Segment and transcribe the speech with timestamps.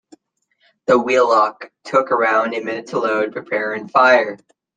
[0.87, 4.39] The wheellock took around a minute to load, prepare and fire.